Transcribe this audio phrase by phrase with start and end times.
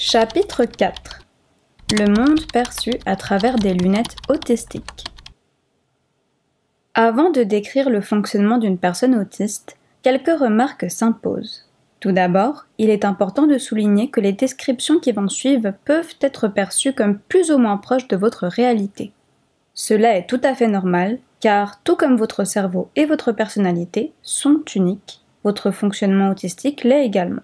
[0.00, 1.22] Chapitre 4
[1.98, 5.06] Le monde perçu à travers des lunettes autistiques.
[6.94, 11.68] Avant de décrire le fonctionnement d'une personne autiste, quelques remarques s'imposent.
[11.98, 16.46] Tout d'abord, il est important de souligner que les descriptions qui vont suivre peuvent être
[16.46, 19.10] perçues comme plus ou moins proches de votre réalité.
[19.74, 24.62] Cela est tout à fait normal, car tout comme votre cerveau et votre personnalité sont
[24.76, 27.42] uniques, votre fonctionnement autistique l'est également.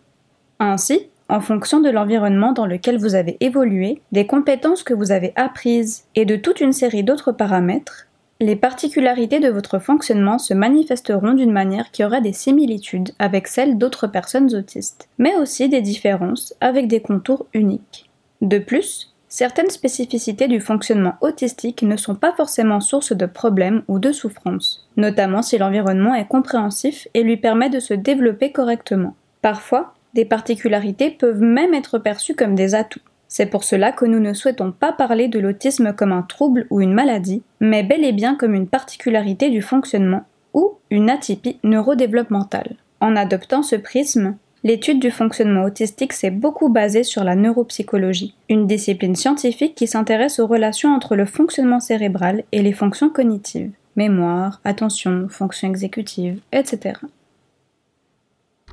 [0.60, 5.32] Ainsi, en fonction de l'environnement dans lequel vous avez évolué, des compétences que vous avez
[5.36, 8.06] apprises et de toute une série d'autres paramètres,
[8.40, 13.78] les particularités de votre fonctionnement se manifesteront d'une manière qui aura des similitudes avec celles
[13.78, 18.10] d'autres personnes autistes, mais aussi des différences avec des contours uniques.
[18.42, 23.98] De plus, certaines spécificités du fonctionnement autistique ne sont pas forcément source de problèmes ou
[23.98, 29.14] de souffrances, notamment si l'environnement est compréhensif et lui permet de se développer correctement.
[29.42, 33.00] Parfois, des particularités peuvent même être perçues comme des atouts.
[33.28, 36.80] C'est pour cela que nous ne souhaitons pas parler de l'autisme comme un trouble ou
[36.80, 42.76] une maladie, mais bel et bien comme une particularité du fonctionnement ou une atypie neurodéveloppementale.
[43.00, 48.66] En adoptant ce prisme, l'étude du fonctionnement autistique s'est beaucoup basée sur la neuropsychologie, une
[48.66, 54.60] discipline scientifique qui s'intéresse aux relations entre le fonctionnement cérébral et les fonctions cognitives, mémoire,
[54.64, 56.94] attention, fonction exécutive, etc.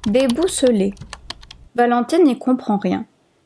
[0.08, 0.94] Déboussolé.
[1.76, 3.06] Valentine n'y comprend rien.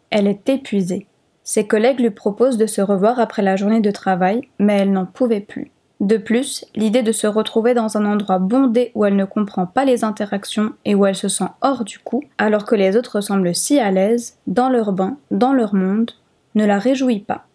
[0.09, 1.07] Elle est épuisée.
[1.43, 5.05] Ses collègues lui proposent de se revoir après la journée de travail, mais elle n'en
[5.05, 5.71] pouvait plus.
[6.01, 9.85] De plus, l'idée de se retrouver dans un endroit bondé où elle ne comprend pas
[9.85, 13.55] les interactions et où elle se sent hors du coup, alors que les autres semblent
[13.55, 16.11] si à l'aise, dans leur bain, dans leur monde,
[16.55, 17.45] ne la réjouit pas.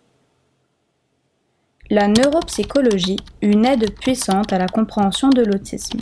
[1.90, 5.98] La neuropsychologie, une aide puissante à la compréhension de l'autisme.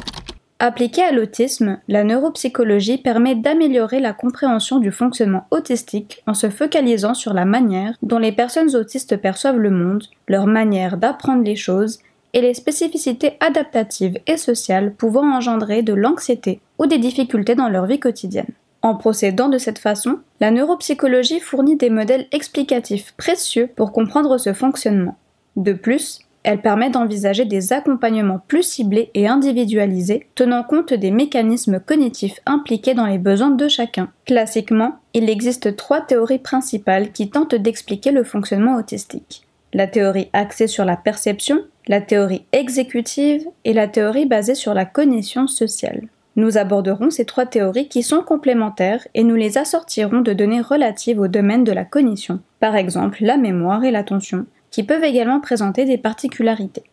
[0.61, 7.14] Appliquée à l'autisme, la neuropsychologie permet d'améliorer la compréhension du fonctionnement autistique en se focalisant
[7.14, 12.01] sur la manière dont les personnes autistes perçoivent le monde, leur manière d'apprendre les choses
[12.33, 17.86] et les spécificités adaptatives et sociales pouvant engendrer de l'anxiété ou des difficultés dans leur
[17.86, 18.51] vie quotidienne.
[18.83, 24.52] En procédant de cette façon, la neuropsychologie fournit des modèles explicatifs précieux pour comprendre ce
[24.52, 25.17] fonctionnement.
[25.57, 31.81] De plus, elle permet d'envisager des accompagnements plus ciblés et individualisés, tenant compte des mécanismes
[31.81, 34.09] cognitifs impliqués dans les besoins de chacun.
[34.25, 39.43] Classiquement, il existe trois théories principales qui tentent d'expliquer le fonctionnement autistique.
[39.75, 44.85] La théorie axée sur la perception, la théorie exécutive et la théorie basée sur la
[44.85, 46.09] cognition sociale.
[46.37, 51.19] Nous aborderons ces trois théories qui sont complémentaires et nous les assortirons de données relatives
[51.19, 55.84] au domaine de la cognition, par exemple la mémoire et l'attention, qui peuvent également présenter
[55.84, 56.84] des particularités.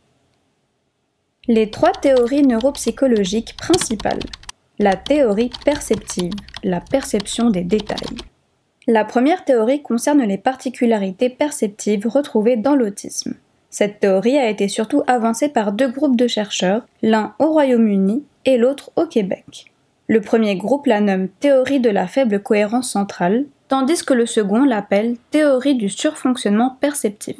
[1.47, 4.23] Les trois théories neuropsychologiques principales.
[4.79, 6.33] La théorie perceptive,
[6.63, 8.17] la perception des détails.
[8.87, 13.35] La première théorie concerne les particularités perceptives retrouvées dans l'autisme.
[13.69, 18.57] Cette théorie a été surtout avancée par deux groupes de chercheurs, l'un au Royaume-Uni et
[18.57, 19.71] l'autre au Québec.
[20.07, 24.63] Le premier groupe la nomme théorie de la faible cohérence centrale, tandis que le second
[24.63, 27.37] l'appelle théorie du surfonctionnement perceptif.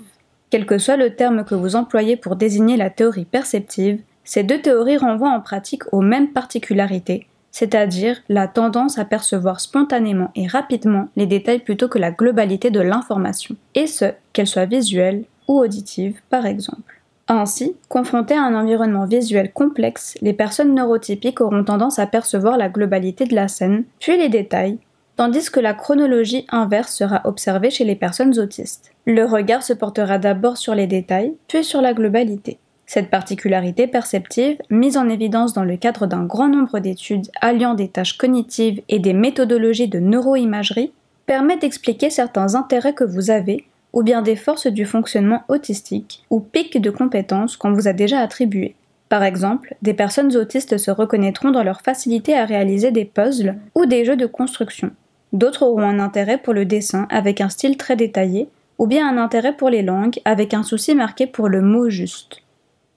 [0.49, 4.61] Quel que soit le terme que vous employez pour désigner la théorie perceptive, ces deux
[4.61, 11.07] théories renvoient en pratique aux mêmes particularités, c'est-à-dire la tendance à percevoir spontanément et rapidement
[11.15, 16.19] les détails plutôt que la globalité de l'information, et ce, qu'elle soit visuelle ou auditive
[16.29, 17.01] par exemple.
[17.27, 22.69] Ainsi, confrontées à un environnement visuel complexe, les personnes neurotypiques auront tendance à percevoir la
[22.69, 24.77] globalité de la scène, puis les détails,
[25.15, 28.91] tandis que la chronologie inverse sera observée chez les personnes autistes.
[29.05, 32.59] Le regard se portera d'abord sur les détails, puis sur la globalité.
[32.85, 37.87] Cette particularité perceptive, mise en évidence dans le cadre d'un grand nombre d'études alliant des
[37.87, 40.91] tâches cognitives et des méthodologies de neuroimagerie,
[41.25, 46.39] permet d'expliquer certains intérêts que vous avez, ou bien des forces du fonctionnement autistique, ou
[46.39, 48.75] pics de compétences qu'on vous a déjà attribués.
[49.09, 53.85] Par exemple, des personnes autistes se reconnaîtront dans leur facilité à réaliser des puzzles ou
[53.85, 54.91] des jeux de construction,
[55.35, 59.17] D'autres auront un intérêt pour le dessin avec un style très détaillé, ou bien un
[59.21, 62.41] intérêt pour les langues avec un souci marqué pour le mot juste.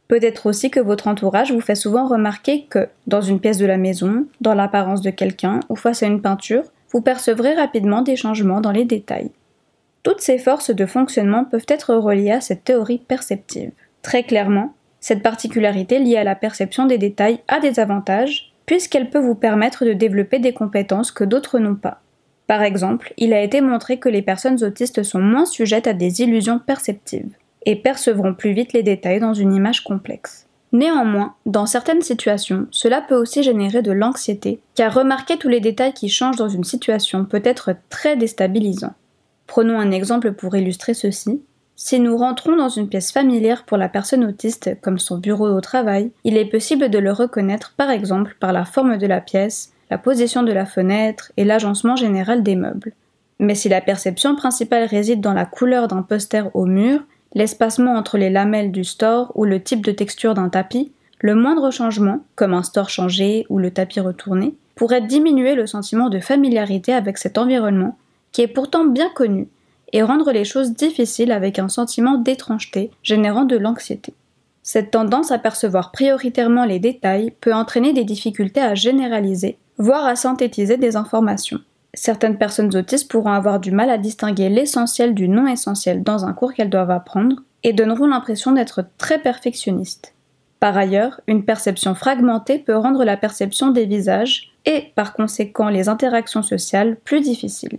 [0.06, 3.76] Peut-être aussi que votre entourage vous fait souvent remarquer que, dans une pièce de la
[3.76, 8.60] maison, dans l'apparence de quelqu'un ou face à une peinture, vous percevrez rapidement des changements
[8.60, 9.32] dans les détails.
[10.04, 13.72] Toutes ces forces de fonctionnement peuvent être reliées à cette théorie perceptive.
[14.02, 19.18] Très clairement, cette particularité liée à la perception des détails a des avantages, puisqu'elle peut
[19.18, 22.00] vous permettre de développer des compétences que d'autres n'ont pas.
[22.48, 26.22] Par exemple, il a été montré que les personnes autistes sont moins sujettes à des
[26.22, 27.36] illusions perceptives
[27.66, 30.46] et percevront plus vite les détails dans une image complexe.
[30.72, 35.92] Néanmoins, dans certaines situations, cela peut aussi générer de l'anxiété, car remarquer tous les détails
[35.92, 38.94] qui changent dans une situation peut être très déstabilisant.
[39.46, 41.42] Prenons un exemple pour illustrer ceci.
[41.76, 45.60] Si nous rentrons dans une pièce familière pour la personne autiste, comme son bureau au
[45.60, 49.72] travail, il est possible de le reconnaître par exemple par la forme de la pièce,
[49.90, 52.92] la position de la fenêtre et l'agencement général des meubles.
[53.38, 57.00] Mais si la perception principale réside dans la couleur d'un poster au mur,
[57.34, 61.70] l'espacement entre les lamelles du store ou le type de texture d'un tapis, le moindre
[61.70, 66.92] changement, comme un store changé ou le tapis retourné, pourrait diminuer le sentiment de familiarité
[66.92, 67.96] avec cet environnement,
[68.32, 69.48] qui est pourtant bien connu
[69.92, 74.14] et rendre les choses difficiles avec un sentiment d'étrangeté générant de l'anxiété.
[74.62, 80.16] Cette tendance à percevoir prioritairement les détails peut entraîner des difficultés à généraliser, voire à
[80.16, 81.60] synthétiser des informations.
[81.94, 86.32] Certaines personnes autistes pourront avoir du mal à distinguer l'essentiel du non essentiel dans un
[86.32, 90.14] cours qu'elles doivent apprendre et donneront l'impression d'être très perfectionnistes.
[90.60, 95.88] Par ailleurs, une perception fragmentée peut rendre la perception des visages et, par conséquent, les
[95.88, 97.78] interactions sociales plus difficiles.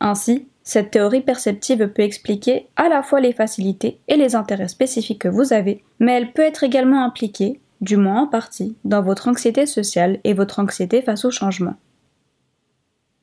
[0.00, 5.20] Ainsi, cette théorie perceptive peut expliquer à la fois les facilités et les intérêts spécifiques
[5.20, 9.28] que vous avez, mais elle peut être également impliquée, du moins en partie, dans votre
[9.28, 11.74] anxiété sociale et votre anxiété face au changement.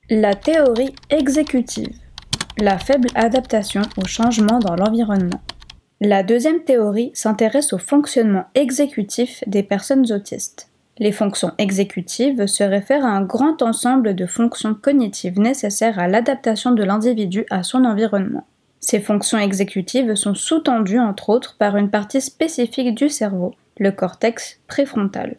[0.10, 1.96] La théorie exécutive.
[2.58, 5.42] La faible adaptation au changement dans l'environnement.
[6.00, 10.70] La deuxième théorie s'intéresse au fonctionnement exécutif des personnes autistes.
[10.98, 16.72] Les fonctions exécutives se réfèrent à un grand ensemble de fonctions cognitives nécessaires à l'adaptation
[16.72, 18.46] de l'individu à son environnement.
[18.80, 24.60] Ces fonctions exécutives sont sous-tendues entre autres par une partie spécifique du cerveau, le cortex
[24.68, 25.38] préfrontal.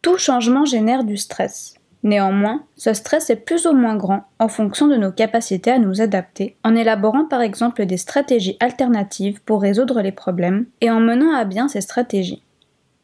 [0.00, 1.74] Tout changement génère du stress.
[2.02, 6.00] Néanmoins, ce stress est plus ou moins grand en fonction de nos capacités à nous
[6.00, 11.34] adapter, en élaborant par exemple des stratégies alternatives pour résoudre les problèmes et en menant
[11.34, 12.42] à bien ces stratégies.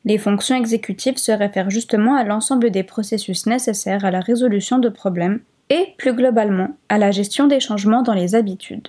[0.07, 4.89] Les fonctions exécutives se réfèrent justement à l'ensemble des processus nécessaires à la résolution de
[4.89, 8.89] problèmes et, plus globalement, à la gestion des changements dans les habitudes.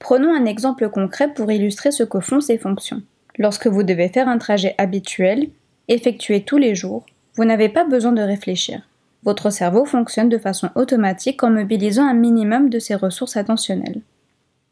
[0.00, 3.02] Prenons un exemple concret pour illustrer ce que font ces fonctions.
[3.38, 5.48] Lorsque vous devez faire un trajet habituel,
[5.88, 7.04] effectué tous les jours,
[7.36, 8.82] vous n'avez pas besoin de réfléchir.
[9.24, 14.02] Votre cerveau fonctionne de façon automatique en mobilisant un minimum de ses ressources attentionnelles.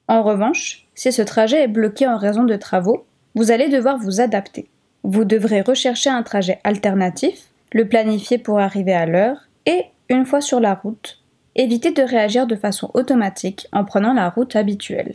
[0.09, 4.21] En revanche, si ce trajet est bloqué en raison de travaux, vous allez devoir vous
[4.21, 4.69] adapter.
[5.03, 10.41] Vous devrez rechercher un trajet alternatif, le planifier pour arriver à l'heure et, une fois
[10.41, 11.19] sur la route,
[11.57, 15.15] éviter de réagir de façon automatique en prenant la route habituelle.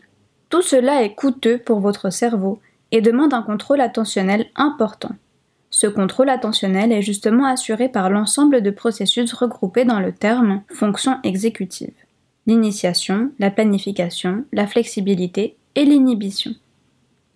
[0.50, 2.60] Tout cela est coûteux pour votre cerveau
[2.92, 5.16] et demande un contrôle attentionnel important.
[5.69, 11.19] Ce contrôle attentionnel est justement assuré par l'ensemble de processus regroupés dans le terme fonction
[11.24, 11.94] exécutive.
[12.45, 16.51] L'initiation, la planification, la flexibilité et l'inhibition.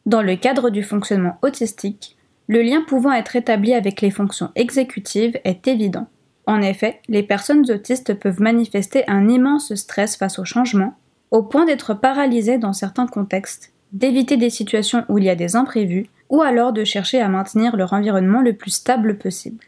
[0.06, 2.15] Dans le cadre du fonctionnement autistique,
[2.47, 6.07] le lien pouvant être établi avec les fonctions exécutives est évident.
[6.47, 10.95] En effet, les personnes autistes peuvent manifester un immense stress face au changement,
[11.30, 15.56] au point d'être paralysées dans certains contextes, d'éviter des situations où il y a des
[15.56, 19.66] imprévus, ou alors de chercher à maintenir leur environnement le plus stable possible.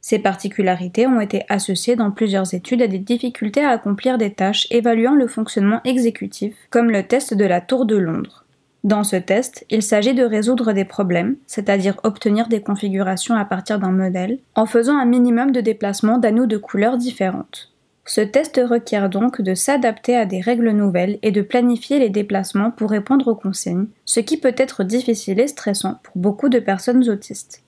[0.00, 4.66] Ces particularités ont été associées dans plusieurs études à des difficultés à accomplir des tâches
[4.70, 8.44] évaluant le fonctionnement exécutif, comme le test de la Tour de Londres.
[8.84, 13.78] Dans ce test, il s'agit de résoudre des problèmes, c'est-à-dire obtenir des configurations à partir
[13.78, 17.71] d'un modèle, en faisant un minimum de déplacements d'anneaux de couleurs différentes.
[18.04, 22.70] Ce test requiert donc de s'adapter à des règles nouvelles et de planifier les déplacements
[22.70, 27.08] pour répondre aux consignes, ce qui peut être difficile et stressant pour beaucoup de personnes
[27.08, 27.62] autistes.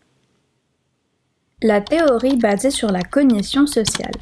[1.62, 4.14] La théorie basée sur la cognition sociale.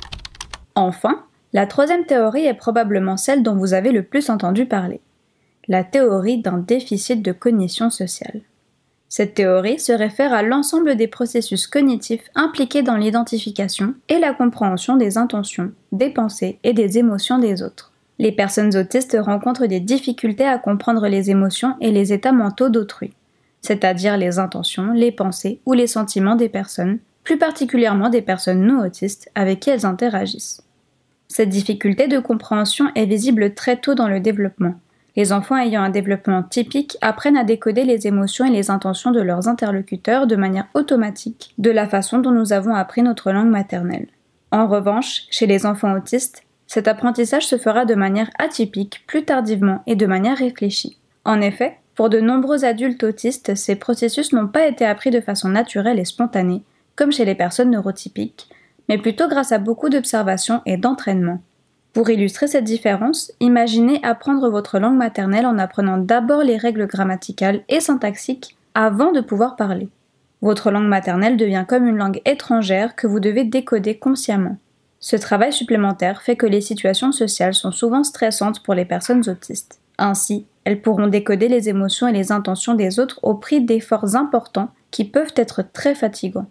[0.75, 5.01] Enfin, la troisième théorie est probablement celle dont vous avez le plus entendu parler
[5.69, 8.41] la théorie d'un déficit de cognition sociale.
[9.15, 14.97] Cette théorie se réfère à l'ensemble des processus cognitifs impliqués dans l'identification et la compréhension
[14.97, 17.93] des intentions, des pensées et des émotions des autres.
[18.19, 23.13] Les personnes autistes rencontrent des difficultés à comprendre les émotions et les états mentaux d'autrui,
[23.61, 28.83] c'est-à-dire les intentions, les pensées ou les sentiments des personnes, plus particulièrement des personnes non
[28.83, 30.63] autistes avec qui elles interagissent.
[31.29, 34.77] Cette difficulté de compréhension est visible très tôt dans le développement,
[35.17, 39.21] les enfants ayant un développement typique apprennent à décoder les émotions et les intentions de
[39.21, 44.09] leurs interlocuteurs de manière automatique, de la façon dont nous avons appris notre langue maternelle.
[44.51, 49.83] En revanche, chez les enfants autistes, cet apprentissage se fera de manière atypique, plus tardivement
[49.87, 50.97] et de manière réfléchie.
[51.25, 55.51] En effet, pour de nombreux adultes autistes, ces processus n'ont pas été appris de façon
[55.51, 56.63] naturelle et spontanée,
[56.97, 58.49] comme chez les personnes neurotypiques,
[58.89, 61.41] mais plutôt grâce à beaucoup d'observations et d'entraînement.
[61.93, 67.63] Pour illustrer cette différence, imaginez apprendre votre langue maternelle en apprenant d'abord les règles grammaticales
[67.69, 69.89] et syntaxiques avant de pouvoir parler.
[70.41, 74.57] Votre langue maternelle devient comme une langue étrangère que vous devez décoder consciemment.
[75.01, 79.81] Ce travail supplémentaire fait que les situations sociales sont souvent stressantes pour les personnes autistes.
[79.99, 84.71] Ainsi, elles pourront décoder les émotions et les intentions des autres au prix d'efforts importants
[84.91, 86.47] qui peuvent être très fatigants.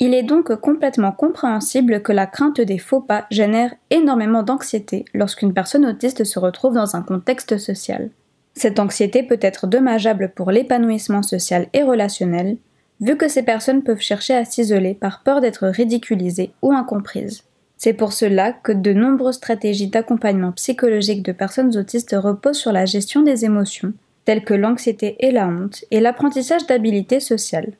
[0.00, 5.54] Il est donc complètement compréhensible que la crainte des faux pas génère énormément d'anxiété lorsqu'une
[5.54, 8.10] personne autiste se retrouve dans un contexte social.
[8.54, 12.56] Cette anxiété peut être dommageable pour l'épanouissement social et relationnel,
[13.00, 17.44] vu que ces personnes peuvent chercher à s'isoler par peur d'être ridiculisées ou incomprises.
[17.76, 22.86] C'est pour cela que de nombreuses stratégies d'accompagnement psychologique de personnes autistes reposent sur la
[22.86, 23.92] gestion des émotions,
[24.24, 27.74] telles que l'anxiété et la honte, et l'apprentissage d'habilités sociales.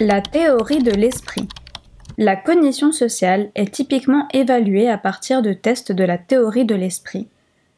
[0.00, 1.46] La théorie de l'esprit.
[2.18, 7.28] La cognition sociale est typiquement évaluée à partir de tests de la théorie de l'esprit.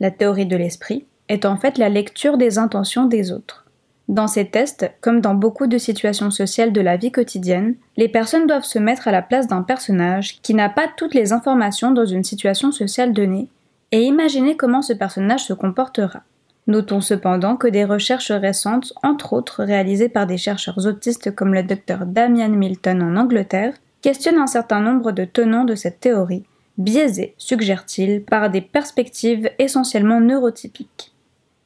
[0.00, 3.66] La théorie de l'esprit est en fait la lecture des intentions des autres.
[4.08, 8.46] Dans ces tests, comme dans beaucoup de situations sociales de la vie quotidienne, les personnes
[8.46, 12.06] doivent se mettre à la place d'un personnage qui n'a pas toutes les informations dans
[12.06, 13.50] une situation sociale donnée
[13.92, 16.22] et imaginer comment ce personnage se comportera.
[16.66, 21.62] Notons cependant que des recherches récentes, entre autres réalisées par des chercheurs autistes comme le
[21.62, 26.44] docteur Damian Milton en Angleterre, questionnent un certain nombre de tenants de cette théorie,
[26.78, 31.12] biaisés, suggère-t-il, par des perspectives essentiellement neurotypiques.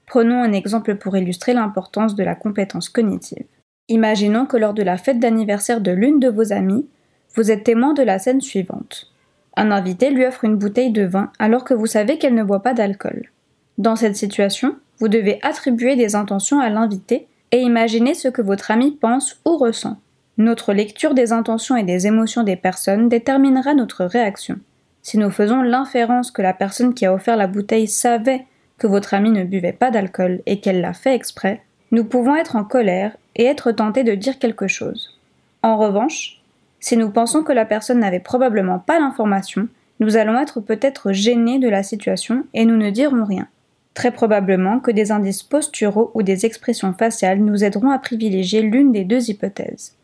[0.07, 3.47] Prenons un exemple pour illustrer l'importance de la compétence cognitive.
[3.89, 6.87] Imaginons que lors de la fête d'anniversaire de l'une de vos amies,
[7.35, 9.13] vous êtes témoin de la scène suivante.
[9.57, 12.63] Un invité lui offre une bouteille de vin alors que vous savez qu'elle ne boit
[12.63, 13.31] pas d'alcool.
[13.79, 18.71] Dans cette situation, vous devez attribuer des intentions à l'invité et imaginer ce que votre
[18.71, 19.97] ami pense ou ressent.
[20.39, 24.59] Notre lecture des intentions et des émotions des personnes déterminera notre réaction.
[25.03, 28.45] Si nous faisons l'inférence que la personne qui a offert la bouteille savait
[28.79, 32.57] que votre ami ne buvait pas d'alcool et qu'elle l'a fait exprès, nous pouvons être
[32.57, 35.19] en colère et être tentés de dire quelque chose.
[35.63, 36.41] En revanche,
[36.79, 41.59] si nous pensons que la personne n'avait probablement pas l'information, nous allons être peut-être gênés
[41.59, 43.49] de la situation et nous ne dirons rien.
[43.95, 48.93] Très probablement que des indices posturaux ou des expressions faciales nous aideront à privilégier l'une
[48.93, 49.97] des deux hypothèses.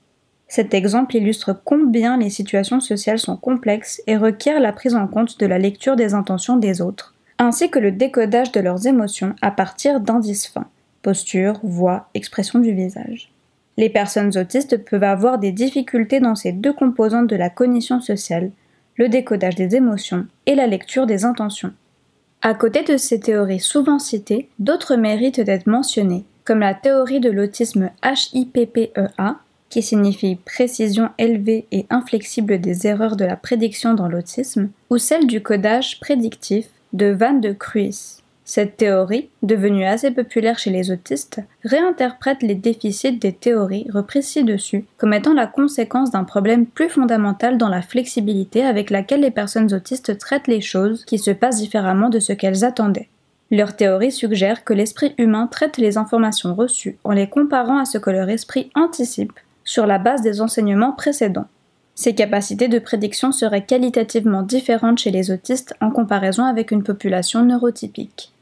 [0.49, 5.39] Cet exemple illustre combien les situations sociales sont complexes et requièrent la prise en compte
[5.41, 9.51] de la lecture des intentions des autres, ainsi que le décodage de leurs émotions à
[9.51, 10.69] partir d'indices fins,
[11.03, 13.33] posture, voix, expression du visage.
[13.77, 18.51] Les personnes autistes peuvent avoir des difficultés dans ces deux composantes de la cognition sociale,
[18.95, 21.73] le décodage des émotions et la lecture des intentions.
[22.43, 27.31] À côté de ces théories souvent citées, d'autres méritent d'être mentionnées, comme la théorie de
[27.31, 29.39] l'autisme HIPPEA,
[29.69, 35.27] qui signifie précision élevée et inflexible des erreurs de la prédiction dans l'autisme, ou celle
[35.27, 38.23] du codage prédictif de Van de Kruis.
[38.49, 44.85] Cette théorie, devenue assez populaire chez les autistes, réinterprète les déficits des théories reprises ci-dessus
[44.99, 49.75] comme étant la conséquence d'un problème plus fondamental dans la flexibilité avec laquelle les personnes
[49.75, 53.09] autistes traitent les choses qui se passent différemment de ce qu'elles attendaient.
[53.51, 57.99] Leur théorie suggère que l'esprit humain traite les informations reçues en les comparant à ce
[57.99, 61.49] que leur esprit anticipe sur la base des enseignements précédents.
[61.97, 67.43] Ces capacités de prédiction seraient qualitativement différentes chez les autistes en comparaison avec une population
[67.43, 68.33] neurotypique.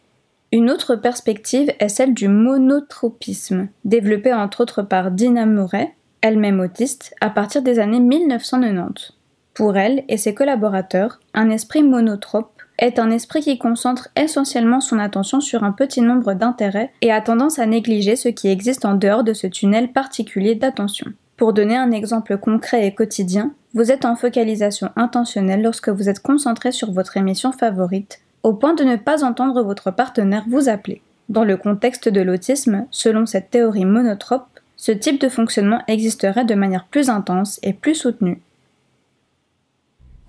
[0.54, 7.12] Une autre perspective est celle du monotropisme, développée entre autres par Dina Murray, elle-même autiste,
[7.20, 9.14] à partir des années 1990.
[9.52, 15.00] Pour elle et ses collaborateurs, un esprit monotrope est un esprit qui concentre essentiellement son
[15.00, 18.94] attention sur un petit nombre d'intérêts et a tendance à négliger ce qui existe en
[18.94, 21.12] dehors de ce tunnel particulier d'attention.
[21.36, 26.22] Pour donner un exemple concret et quotidien, vous êtes en focalisation intentionnelle lorsque vous êtes
[26.22, 31.02] concentré sur votre émission favorite au point de ne pas entendre votre partenaire vous appeler.
[31.30, 36.54] Dans le contexte de l'autisme, selon cette théorie monotrope, ce type de fonctionnement existerait de
[36.54, 38.42] manière plus intense et plus soutenue.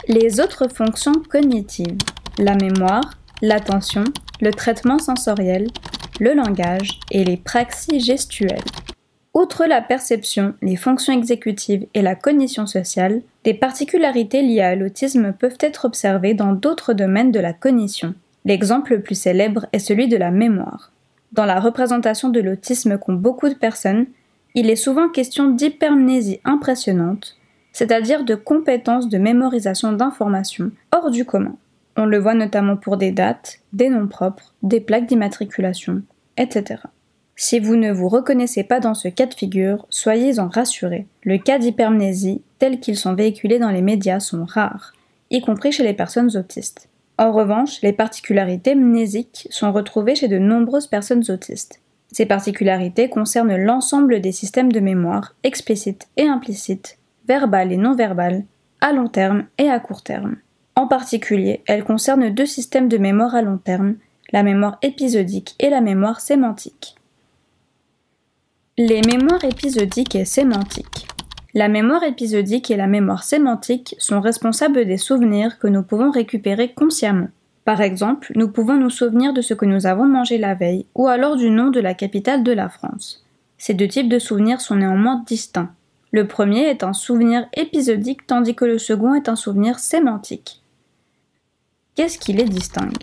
[0.08, 1.98] Les autres fonctions cognitives,
[2.38, 4.06] la mémoire, l'attention,
[4.40, 5.68] le traitement sensoriel,
[6.22, 8.64] le langage et les praxis gestuelles.
[9.34, 15.32] Outre la perception, les fonctions exécutives et la cognition sociale, des particularités liées à l'autisme
[15.32, 18.16] peuvent être observées dans d'autres domaines de la cognition.
[18.44, 20.92] L'exemple le plus célèbre est celui de la mémoire.
[21.32, 24.08] Dans la représentation de l'autisme qu'ont beaucoup de personnes,
[24.56, 27.38] il est souvent question d'hypermnésie impressionnante,
[27.72, 31.56] c'est-à-dire de compétences de mémorisation d'informations hors du commun.
[31.98, 36.02] On le voit notamment pour des dates, des noms propres, des plaques d'immatriculation,
[36.38, 36.82] etc.
[37.36, 41.06] Si vous ne vous reconnaissez pas dans ce cas de figure, soyez-en rassurés.
[41.24, 44.94] Le cas d'hypermnésie, tels qu'ils sont véhiculés dans les médias, sont rares,
[45.30, 46.90] y compris chez les personnes autistes.
[47.18, 51.82] En revanche, les particularités mnésiques sont retrouvées chez de nombreuses personnes autistes.
[52.12, 56.98] Ces particularités concernent l'ensemble des systèmes de mémoire, explicites et implicites,
[57.28, 58.44] verbales et non verbales,
[58.82, 60.38] à long terme et à court terme.
[60.76, 63.96] En particulier, elles concernent deux systèmes de mémoire à long terme,
[64.32, 66.96] la mémoire épisodique et la mémoire sémantique.
[68.78, 71.08] Les mémoires épisodiques et sémantiques.
[71.58, 76.74] La mémoire épisodique et la mémoire sémantique sont responsables des souvenirs que nous pouvons récupérer
[76.74, 77.30] consciemment.
[77.64, 81.08] Par exemple, nous pouvons nous souvenir de ce que nous avons mangé la veille ou
[81.08, 83.26] alors du nom de la capitale de la France.
[83.58, 85.72] Ces deux types de souvenirs sont néanmoins distincts.
[86.12, 90.62] Le premier est un souvenir épisodique tandis que le second est un souvenir sémantique.
[91.96, 92.98] Qu'est-ce qui les distingue?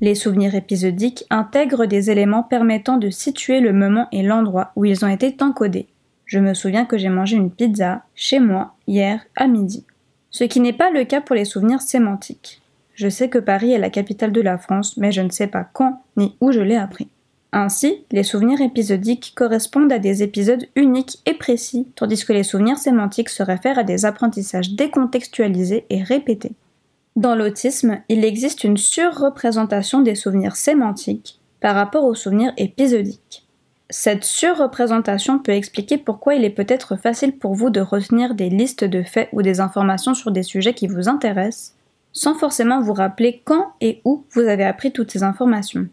[0.00, 5.04] Les souvenirs épisodiques intègrent des éléments permettant de situer le moment et l'endroit où ils
[5.04, 5.86] ont été encodés.
[6.30, 9.84] Je me souviens que j'ai mangé une pizza chez moi hier à midi.
[10.30, 12.62] Ce qui n'est pas le cas pour les souvenirs sémantiques.
[12.94, 15.64] Je sais que Paris est la capitale de la France, mais je ne sais pas
[15.64, 17.08] quand ni où je l'ai appris.
[17.50, 22.78] Ainsi, les souvenirs épisodiques correspondent à des épisodes uniques et précis, tandis que les souvenirs
[22.78, 26.52] sémantiques se réfèrent à des apprentissages décontextualisés et répétés.
[27.16, 33.48] Dans l'autisme, il existe une surreprésentation des souvenirs sémantiques par rapport aux souvenirs épisodiques.
[33.92, 38.84] Cette surreprésentation peut expliquer pourquoi il est peut-être facile pour vous de retenir des listes
[38.84, 41.74] de faits ou des informations sur des sujets qui vous intéressent,
[42.12, 45.88] sans forcément vous rappeler quand et où vous avez appris toutes ces informations.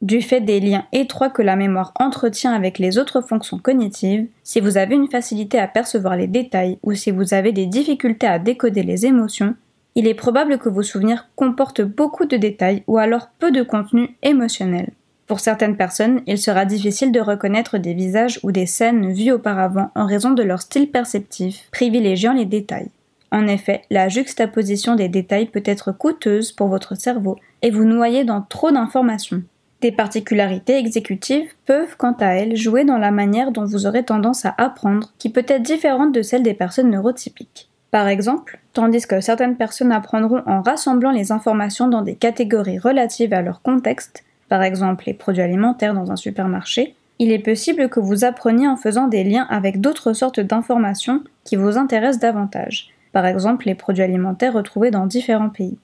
[0.00, 4.60] Du fait des liens étroits que la mémoire entretient avec les autres fonctions cognitives, si
[4.60, 8.38] vous avez une facilité à percevoir les détails ou si vous avez des difficultés à
[8.38, 9.56] décoder les émotions,
[9.96, 14.16] il est probable que vos souvenirs comportent beaucoup de détails ou alors peu de contenu
[14.22, 14.90] émotionnel.
[15.26, 19.90] Pour certaines personnes, il sera difficile de reconnaître des visages ou des scènes vues auparavant
[19.94, 22.90] en raison de leur style perceptif, privilégiant les détails.
[23.32, 28.24] En effet, la juxtaposition des détails peut être coûteuse pour votre cerveau et vous noyer
[28.24, 29.42] dans trop d'informations.
[29.80, 34.44] Des particularités exécutives peuvent, quant à elles, jouer dans la manière dont vous aurez tendance
[34.44, 37.68] à apprendre, qui peut être différente de celle des personnes neurotypiques.
[37.90, 43.34] Par exemple, tandis que certaines personnes apprendront en rassemblant les informations dans des catégories relatives
[43.34, 47.98] à leur contexte, par exemple les produits alimentaires dans un supermarché, il est possible que
[47.98, 53.26] vous appreniez en faisant des liens avec d'autres sortes d'informations qui vous intéressent davantage, par
[53.26, 55.76] exemple les produits alimentaires retrouvés dans différents pays.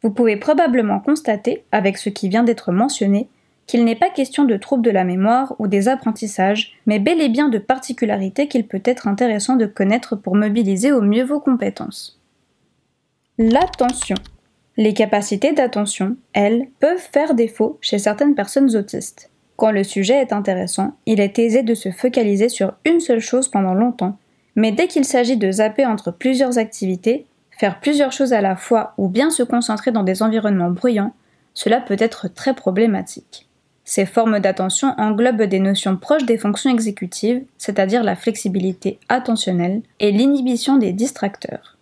[0.00, 3.28] Vous pouvez probablement constater, avec ce qui vient d'être mentionné,
[3.66, 7.28] qu'il n'est pas question de troubles de la mémoire ou des apprentissages, mais bel et
[7.28, 12.18] bien de particularités qu'il peut être intéressant de connaître pour mobiliser au mieux vos compétences.
[13.36, 14.16] L'attention.
[14.80, 19.28] Les capacités d'attention, elles, peuvent faire défaut chez certaines personnes autistes.
[19.56, 23.48] Quand le sujet est intéressant, il est aisé de se focaliser sur une seule chose
[23.48, 24.16] pendant longtemps,
[24.54, 28.94] mais dès qu'il s'agit de zapper entre plusieurs activités, faire plusieurs choses à la fois
[28.98, 31.12] ou bien se concentrer dans des environnements bruyants,
[31.54, 33.48] cela peut être très problématique.
[33.84, 40.12] Ces formes d'attention englobent des notions proches des fonctions exécutives, c'est-à-dire la flexibilité attentionnelle et
[40.12, 41.77] l'inhibition des distracteurs.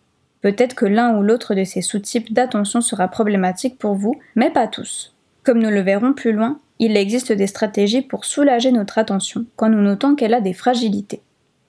[0.46, 4.68] Peut-être que l'un ou l'autre de ces sous-types d'attention sera problématique pour vous, mais pas
[4.68, 5.12] tous.
[5.42, 9.68] Comme nous le verrons plus loin, il existe des stratégies pour soulager notre attention quand
[9.68, 11.20] nous notons qu'elle a des fragilités.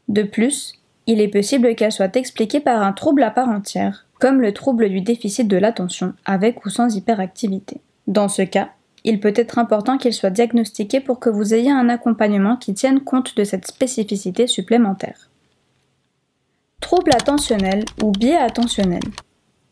[0.09, 0.73] De plus,
[1.07, 4.89] il est possible qu'elle soit expliquée par un trouble à part entière, comme le trouble
[4.89, 7.81] du déficit de l'attention, avec ou sans hyperactivité.
[8.05, 8.69] Dans ce cas,
[9.03, 12.99] il peut être important qu'il soit diagnostiqué pour que vous ayez un accompagnement qui tienne
[12.99, 15.31] compte de cette spécificité supplémentaire.
[16.79, 19.01] Trouble attentionnel ou biais attentionnel.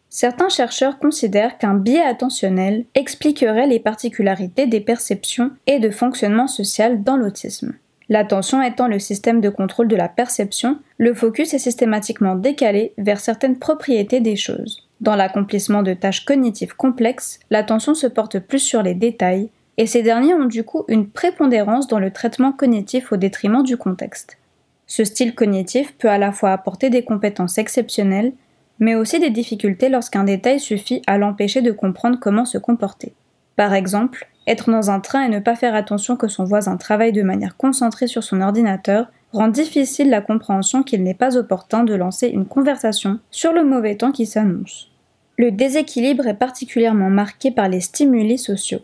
[0.09, 7.03] Certains chercheurs considèrent qu'un biais attentionnel expliquerait les particularités des perceptions et de fonctionnement social
[7.03, 7.73] dans l'autisme.
[8.09, 13.19] L'attention étant le système de contrôle de la perception, le focus est systématiquement décalé vers
[13.19, 14.85] certaines propriétés des choses.
[14.99, 20.03] Dans l'accomplissement de tâches cognitives complexes, l'attention se porte plus sur les détails, et ces
[20.03, 24.37] derniers ont du coup une prépondérance dans le traitement cognitif au détriment du contexte.
[24.87, 28.33] Ce style cognitif peut à la fois apporter des compétences exceptionnelles,
[28.79, 33.13] mais aussi des difficultés lorsqu'un détail suffit à l'empêcher de comprendre comment se comporter.
[33.55, 37.13] Par exemple, être dans un train et ne pas faire attention que son voisin travaille
[37.13, 41.93] de manière concentrée sur son ordinateur rend difficile la compréhension qu'il n'est pas opportun de
[41.93, 44.91] lancer une conversation sur le mauvais temps qui s'annonce.
[45.37, 48.79] Le déséquilibre est particulièrement marqué par les stimuli sociaux.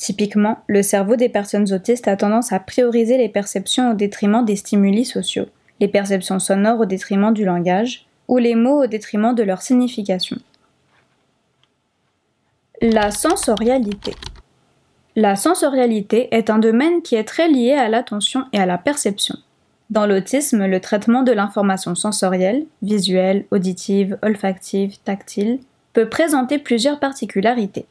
[0.00, 4.56] Typiquement, le cerveau des personnes autistes a tendance à prioriser les perceptions au détriment des
[4.56, 5.44] stimuli sociaux,
[5.78, 10.38] les perceptions sonores au détriment du langage, ou les mots au détriment de leur signification.
[12.80, 14.14] La sensorialité.
[15.16, 19.36] La sensorialité est un domaine qui est très lié à l'attention et à la perception.
[19.90, 25.60] Dans l'autisme, le traitement de l'information sensorielle, visuelle, auditive, olfactive, tactile,
[25.92, 27.84] peut présenter plusieurs particularités.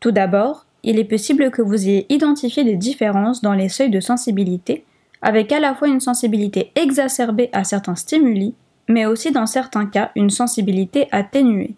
[0.00, 4.00] Tout d'abord, il est possible que vous ayez identifié des différences dans les seuils de
[4.00, 4.84] sensibilité,
[5.22, 8.54] avec à la fois une sensibilité exacerbée à certains stimuli,
[8.88, 11.74] mais aussi dans certains cas une sensibilité atténuée.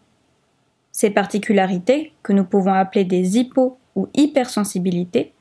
[0.92, 5.32] Ces particularités, que nous pouvons appeler des hypo ou hypersensibilités,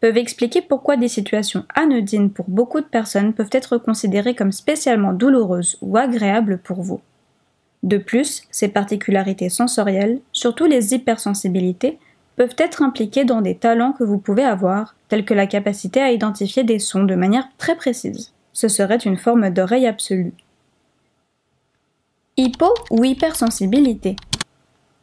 [0.00, 5.12] peuvent expliquer pourquoi des situations anodines pour beaucoup de personnes peuvent être considérées comme spécialement
[5.12, 7.00] douloureuses ou agréables pour vous.
[7.82, 11.98] De plus, ces particularités sensorielles, surtout les hypersensibilités,
[12.36, 16.12] peuvent être impliquées dans des talents que vous pouvez avoir, tels que la capacité à
[16.12, 18.32] identifier des sons de manière très précise.
[18.52, 20.34] Ce serait une forme d'oreille absolue.
[22.36, 24.16] Hypo ou hypersensibilité.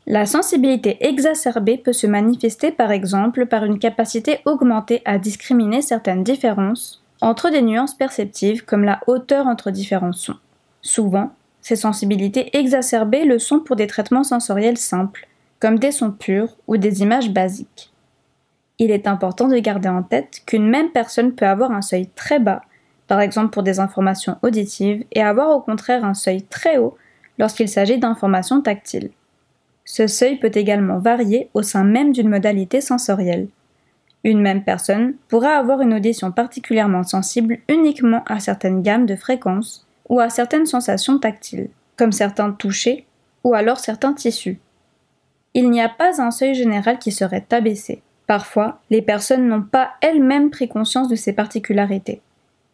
[0.06, 6.24] La sensibilité exacerbée peut se manifester par exemple par une capacité augmentée à discriminer certaines
[6.24, 10.38] différences entre des nuances perceptives comme la hauteur entre différents sons.
[10.82, 15.30] Souvent, ces sensibilités exacerbées le sont pour des traitements sensoriels simples,
[15.64, 17.94] comme des sons purs ou des images basiques.
[18.80, 22.38] Il est important de garder en tête qu'une même personne peut avoir un seuil très
[22.38, 22.64] bas,
[23.08, 26.98] par exemple pour des informations auditives, et avoir au contraire un seuil très haut
[27.40, 29.12] lorsqu'il s'agit d'informations tactiles.
[29.86, 33.48] Ce seuil peut également varier au sein même d'une modalité sensorielle.
[34.26, 39.88] Une même personne pourra avoir une audition particulièrement sensible uniquement à certaines gammes de fréquences
[40.10, 43.06] ou à certaines sensations tactiles, comme certains touchés
[43.46, 44.60] ou alors certains tissus
[45.54, 48.02] il n'y a pas un seuil général qui serait abaissé.
[48.28, 52.22] Parfois, les personnes n'ont pas elles-mêmes pris conscience de ces particularités.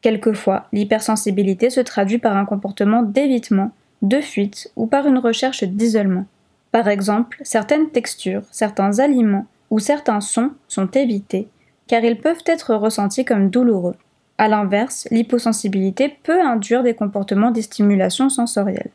[0.02, 6.26] Quelquefois, l'hypersensibilité se traduit par un comportement d'évitement, de fuite ou par une recherche d'isolement.
[6.72, 11.50] Par exemple, certaines textures, certains aliments ou certains sons sont évités
[11.90, 13.96] car ils peuvent être ressentis comme douloureux.
[14.38, 18.92] A l'inverse, l'hyposensibilité peut induire des comportements de stimulation sensorielle.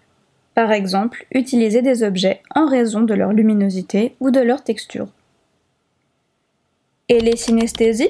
[0.54, 5.08] Par exemple, utiliser des objets en raison de leur luminosité ou de leur texture.
[7.08, 8.08] Et les synesthésies?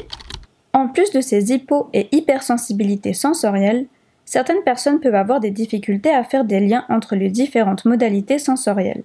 [0.72, 3.86] En plus de ces hypo- et hypersensibilités sensorielles,
[4.24, 9.04] certaines personnes peuvent avoir des difficultés à faire des liens entre les différentes modalités sensorielles.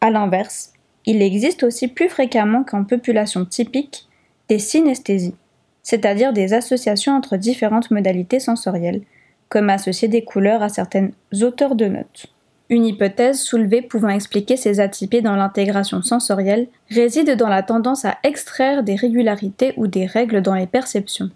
[0.00, 0.72] A l'inverse,
[1.06, 4.08] il existe aussi plus fréquemment qu'en population typique
[4.48, 5.36] des synesthésies,
[5.82, 9.02] c'est-à-dire des associations entre différentes modalités sensorielles,
[9.48, 12.26] comme associer des couleurs à certaines hauteurs de notes.
[12.70, 18.16] Une hypothèse soulevée pouvant expliquer ces atypies dans l'intégration sensorielle réside dans la tendance à
[18.22, 21.30] extraire des régularités ou des règles dans les perceptions.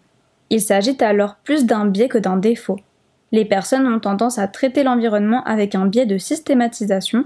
[0.51, 2.79] Il s'agit alors plus d'un biais que d'un défaut.
[3.33, 7.25] Les personnes ont tendance à traiter l'environnement avec un biais de systématisation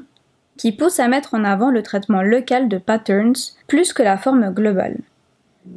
[0.56, 3.34] qui pousse à mettre en avant le traitement local de patterns
[3.66, 4.96] plus que la forme globale.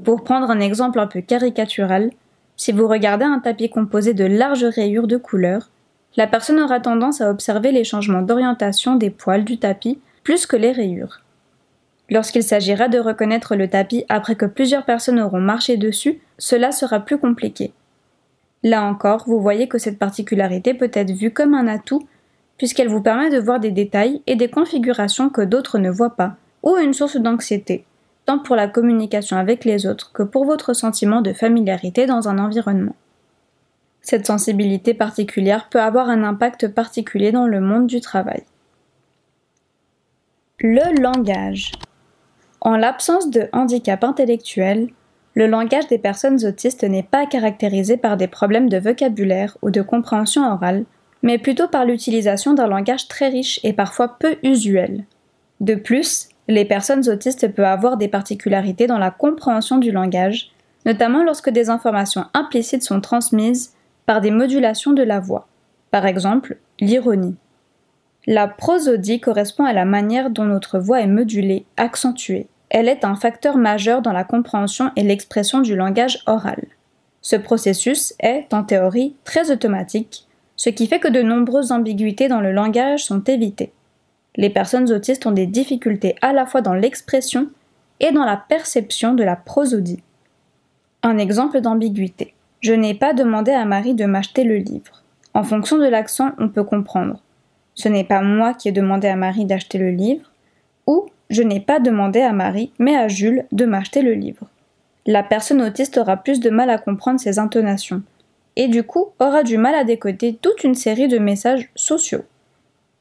[0.06, 2.12] Pour prendre un exemple un peu caricatural,
[2.56, 5.70] si vous regardez un tapis composé de larges rayures de couleurs,
[6.18, 10.56] la personne aura tendance à observer les changements d'orientation des poils du tapis plus que
[10.56, 11.22] les rayures.
[12.10, 17.00] Lorsqu'il s'agira de reconnaître le tapis après que plusieurs personnes auront marché dessus, cela sera
[17.00, 17.72] plus compliqué.
[18.64, 22.08] Là encore, vous voyez que cette particularité peut être vue comme un atout,
[22.58, 26.36] puisqu'elle vous permet de voir des détails et des configurations que d'autres ne voient pas,
[26.62, 27.86] ou une source d'anxiété,
[28.26, 32.38] tant pour la communication avec les autres que pour votre sentiment de familiarité dans un
[32.38, 32.96] environnement.
[34.02, 38.44] Cette sensibilité particulière peut avoir un impact particulier dans le monde du travail.
[40.60, 41.72] Le langage.
[42.62, 44.90] En l'absence de handicap intellectuel,
[45.34, 49.82] le langage des personnes autistes n'est pas caractérisé par des problèmes de vocabulaire ou de
[49.82, 50.86] compréhension orale,
[51.24, 55.06] mais plutôt par l'utilisation d'un langage très riche et parfois peu usuel.
[55.60, 60.52] De plus, les personnes autistes peuvent avoir des particularités dans la compréhension du langage,
[60.86, 63.74] notamment lorsque des informations implicites sont transmises
[64.06, 65.48] par des modulations de la voix,
[65.92, 67.36] par exemple l'ironie.
[68.28, 72.48] La prosodie correspond à la manière dont notre voix est modulée, accentuée.
[72.70, 76.64] Elle est un facteur majeur dans la compréhension et l'expression du langage oral.
[77.22, 82.42] Ce processus est, en théorie, très automatique, ce qui fait que de nombreuses ambiguïtés dans
[82.42, 83.74] le langage sont évitées.
[84.36, 87.50] Les personnes autistes ont des difficultés à la fois dans l'expression
[88.00, 90.04] et dans la perception de la prosodie.
[91.04, 92.34] Un exemple d'ambiguïté.
[92.62, 95.02] Je n'ai pas demandé à Marie de m'acheter le livre.
[95.34, 97.20] En fonction de l'accent, on peut comprendre.
[97.74, 100.30] Ce n'est pas moi qui ai demandé à Marie d'acheter le livre,
[100.86, 104.46] ou je n'ai pas demandé à Marie, mais à Jules de m'acheter le livre.
[105.08, 108.04] La personne autiste aura plus de mal à comprendre ces intonations,
[108.56, 112.26] et du coup aura du mal à décoder toute une série de messages sociaux.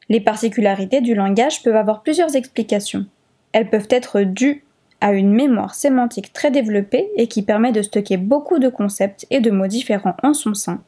[0.09, 3.05] Les particularités du langage peuvent avoir plusieurs explications.
[3.51, 4.63] Elles peuvent être dues
[5.01, 9.39] a une mémoire sémantique très développée et qui permet de stocker beaucoup de concepts et
[9.39, 10.81] de mots différents en son sein.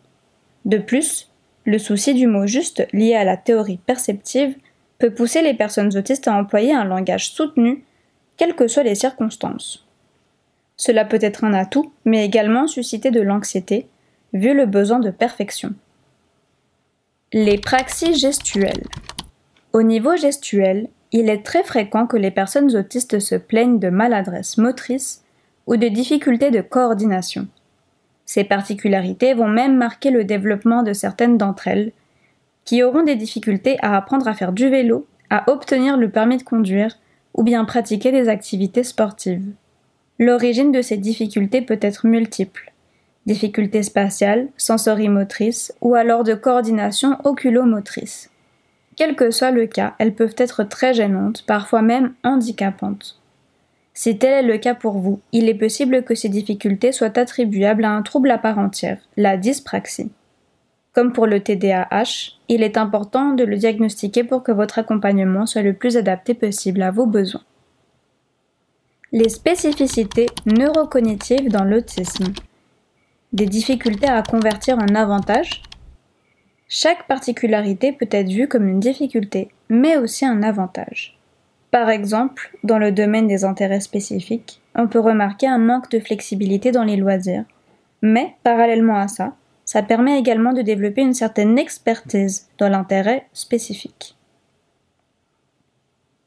[0.66, 1.32] De plus,
[1.66, 4.56] le souci du mot juste lié à la théorie perceptive
[5.00, 7.84] peut pousser les personnes autistes à employer un langage soutenu,
[8.38, 9.86] quelles que soient les circonstances.
[10.78, 13.88] Cela peut être un atout, mais également susciter de l'anxiété,
[14.34, 15.74] vu le besoin de perfection.
[17.32, 18.88] Les praxis gestuelles.
[19.72, 24.58] Au niveau gestuel, il est très fréquent que les personnes autistes se plaignent de maladresse
[24.58, 25.24] motrice
[25.68, 27.48] ou de difficultés de coordination.
[28.26, 31.92] Ces particularités vont même marquer le développement de certaines d'entre elles,
[32.66, 36.44] qui auront des difficultés à apprendre à faire du vélo, à obtenir le permis de
[36.44, 36.98] conduire
[37.36, 39.46] ou bien pratiquer des activités sportives.
[40.18, 42.74] L'origine de ces difficultés peut être multiple.
[43.28, 48.30] Difficultés spatiales, sensorimotrices ou alors de coordination oculomotrice.
[48.96, 53.20] Quel que soit le cas, elles peuvent être très gênantes, parfois même handicapantes.
[53.96, 57.86] Si tel est le cas pour vous, il est possible que ces difficultés soient attribuables
[57.86, 60.12] à un trouble à part entière, la dyspraxie.
[60.94, 65.64] Comme pour le TDAH, il est important de le diagnostiquer pour que votre accompagnement soit
[65.64, 67.44] le plus adapté possible à vos besoins.
[69.12, 72.34] Les spécificités neurocognitives dans l'autisme.
[73.32, 75.62] Des difficultés à convertir en avantage
[76.76, 81.20] chaque particularité peut être vue comme une difficulté, mais aussi un avantage.
[81.70, 86.72] Par exemple, dans le domaine des intérêts spécifiques, on peut remarquer un manque de flexibilité
[86.72, 87.46] dans les loisirs.
[88.02, 94.16] Mais, parallèlement à ça, ça permet également de développer une certaine expertise dans l'intérêt spécifique.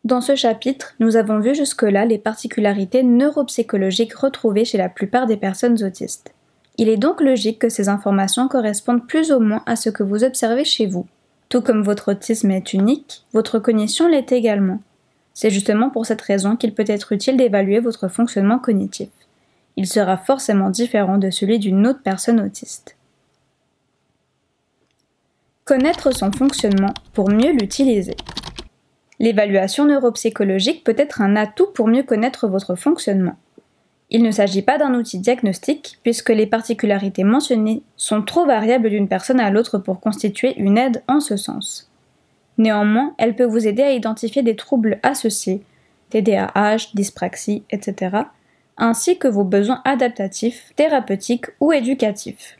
[0.04, 5.36] Dans ce chapitre, nous avons vu jusque-là les particularités neuropsychologiques retrouvées chez la plupart des
[5.38, 6.35] personnes autistes.
[6.78, 10.24] Il est donc logique que ces informations correspondent plus ou moins à ce que vous
[10.24, 11.06] observez chez vous.
[11.48, 14.80] Tout comme votre autisme est unique, votre cognition l'est également.
[15.32, 19.08] C'est justement pour cette raison qu'il peut être utile d'évaluer votre fonctionnement cognitif.
[19.76, 22.96] Il sera forcément différent de celui d'une autre personne autiste.
[25.64, 28.16] Connaître son fonctionnement pour mieux l'utiliser.
[29.18, 33.36] L'évaluation neuropsychologique peut être un atout pour mieux connaître votre fonctionnement.
[34.10, 39.08] Il ne s'agit pas d'un outil diagnostique puisque les particularités mentionnées sont trop variables d'une
[39.08, 41.90] personne à l'autre pour constituer une aide en ce sens.
[42.58, 45.62] Néanmoins, elle peut vous aider à identifier des troubles associés,
[46.10, 48.16] TDAH, dyspraxie, etc.,
[48.78, 52.58] ainsi que vos besoins adaptatifs, thérapeutiques ou éducatifs.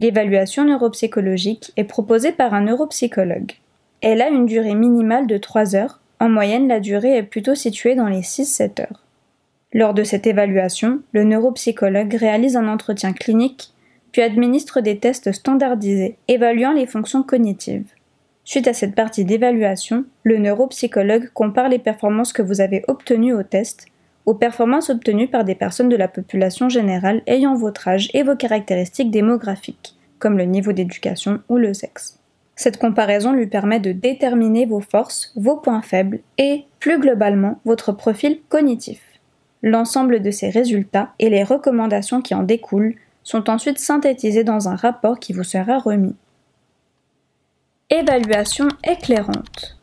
[0.00, 3.52] L'évaluation neuropsychologique est proposée par un neuropsychologue.
[4.00, 7.94] Elle a une durée minimale de 3 heures, en moyenne la durée est plutôt située
[7.94, 9.05] dans les 6-7 heures.
[9.72, 13.72] Lors de cette évaluation, le neuropsychologue réalise un entretien clinique,
[14.12, 17.92] puis administre des tests standardisés, évaluant les fonctions cognitives.
[18.44, 23.42] Suite à cette partie d'évaluation, le neuropsychologue compare les performances que vous avez obtenues au
[23.42, 23.86] test
[24.26, 28.34] aux performances obtenues par des personnes de la population générale ayant votre âge et vos
[28.34, 32.18] caractéristiques démographiques, comme le niveau d'éducation ou le sexe.
[32.56, 37.92] Cette comparaison lui permet de déterminer vos forces, vos points faibles et, plus globalement, votre
[37.92, 39.00] profil cognitif.
[39.66, 44.76] L'ensemble de ces résultats et les recommandations qui en découlent sont ensuite synthétisés dans un
[44.76, 46.14] rapport qui vous sera remis.
[47.90, 49.76] Évaluation éclairante.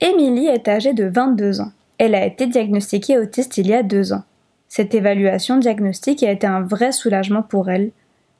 [0.00, 1.70] Émilie est âgée de 22 ans.
[1.98, 4.24] Elle a été diagnostiquée autiste il y a deux ans.
[4.66, 7.92] Cette évaluation diagnostique a été un vrai soulagement pour elle,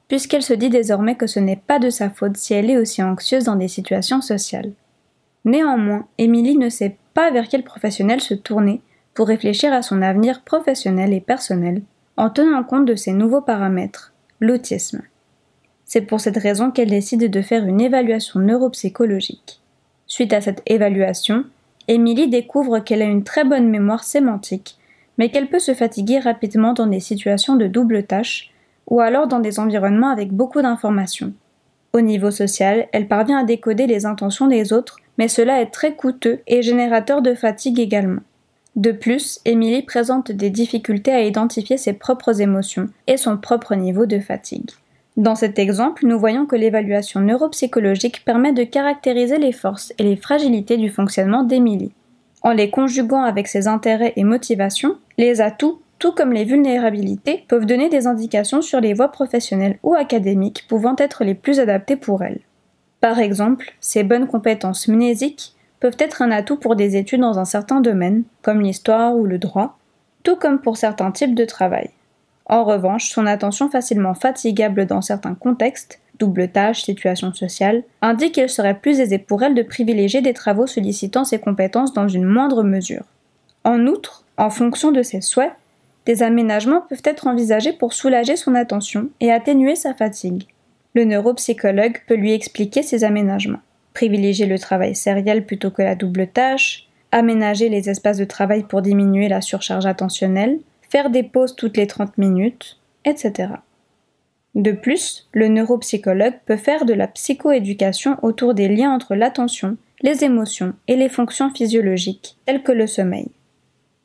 [0.09, 3.01] puisqu'elle se dit désormais que ce n'est pas de sa faute si elle est aussi
[3.01, 4.73] anxieuse dans des situations sociales.
[5.45, 8.81] Néanmoins, Émilie ne sait pas vers quel professionnel se tourner
[9.19, 11.81] pour réfléchir à son avenir professionnel et personnel
[12.15, 15.01] en tenant compte de ces nouveaux paramètres, l'autisme.
[15.83, 19.59] C'est pour cette raison qu'elle décide de faire une évaluation neuropsychologique.
[20.07, 21.43] Suite à cette évaluation,
[21.89, 24.77] Émilie découvre qu'elle a une très bonne mémoire sémantique,
[25.17, 28.51] mais qu'elle peut se fatiguer rapidement dans des situations de double tâche
[28.87, 31.33] ou alors dans des environnements avec beaucoup d'informations.
[31.91, 35.93] Au niveau social, elle parvient à décoder les intentions des autres, mais cela est très
[35.93, 38.21] coûteux et générateur de fatigue également.
[38.79, 44.05] De plus, Émilie présente des difficultés à identifier ses propres émotions et son propre niveau
[44.05, 44.69] de fatigue.
[45.17, 50.15] Dans cet exemple, nous voyons que l'évaluation neuropsychologique permet de caractériser les forces et les
[50.15, 51.91] fragilités du fonctionnement d'Émilie.
[52.41, 57.65] En les conjuguant avec ses intérêts et motivations, les atouts, tout comme les vulnérabilités, peuvent
[57.65, 62.23] donner des indications sur les voies professionnelles ou académiques pouvant être les plus adaptées pour
[62.23, 62.39] elle.
[63.01, 67.45] Par exemple, ses bonnes compétences mnésiques peuvent être un atout pour des études dans un
[67.45, 69.77] certain domaine, comme l'histoire ou le droit,
[70.23, 71.91] tout comme pour certains types de travail.
[72.45, 78.49] En revanche, son attention facilement fatigable dans certains contextes, double tâche, situation sociale, indique qu'il
[78.49, 82.63] serait plus aisé pour elle de privilégier des travaux sollicitant ses compétences dans une moindre
[82.63, 83.05] mesure.
[83.63, 85.53] En outre, en fonction de ses souhaits,
[86.05, 90.47] des aménagements peuvent être envisagés pour soulager son attention et atténuer sa fatigue.
[90.95, 93.59] Le neuropsychologue peut lui expliquer ces aménagements
[93.99, 98.81] privilégier le travail sériel plutôt que la double tâche, aménager les espaces de travail pour
[98.81, 100.59] diminuer la surcharge attentionnelle,
[100.89, 103.49] faire des pauses toutes les 30 minutes, etc.
[104.55, 110.23] De plus, le neuropsychologue peut faire de la psychoéducation autour des liens entre l'attention, les
[110.23, 113.27] émotions et les fonctions physiologiques, telles que le sommeil.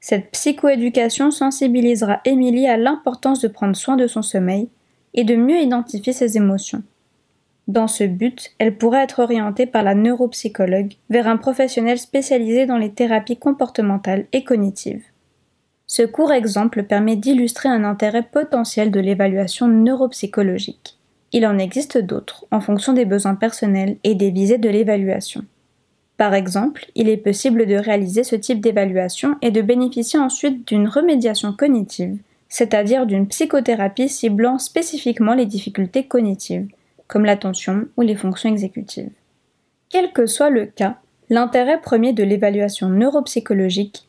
[0.00, 4.68] Cette psychoéducation sensibilisera Émilie à l'importance de prendre soin de son sommeil
[5.14, 6.82] et de mieux identifier ses émotions.
[7.66, 12.76] Dans ce but, elle pourrait être orientée par la neuropsychologue vers un professionnel spécialisé dans
[12.76, 15.04] les thérapies comportementales et cognitives.
[15.86, 20.98] Ce court exemple permet d'illustrer un intérêt potentiel de l'évaluation neuropsychologique.
[21.32, 25.44] Il en existe d'autres, en fonction des besoins personnels et des visées de l'évaluation.
[26.16, 30.86] Par exemple, il est possible de réaliser ce type d'évaluation et de bénéficier ensuite d'une
[30.86, 36.68] remédiation cognitive, c'est-à-dire d'une psychothérapie ciblant spécifiquement les difficultés cognitives,
[37.08, 39.12] comme l'attention ou les fonctions exécutives.
[39.90, 40.98] Quel que soit le cas,
[41.30, 44.06] l'intérêt premier de l'évaluation neuropsychologique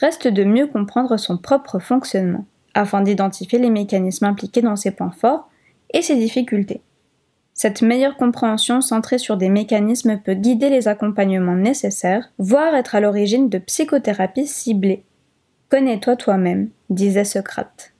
[0.00, 5.10] reste de mieux comprendre son propre fonctionnement, afin d'identifier les mécanismes impliqués dans ses points
[5.10, 5.48] forts
[5.92, 6.82] et ses difficultés.
[7.54, 13.00] Cette meilleure compréhension centrée sur des mécanismes peut guider les accompagnements nécessaires, voire être à
[13.00, 15.04] l'origine de psychothérapies ciblées.
[15.70, 17.95] Connais-toi toi-même, disait Socrate.